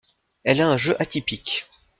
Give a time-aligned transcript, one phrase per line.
[0.43, 1.69] Elle a un jeu atypique.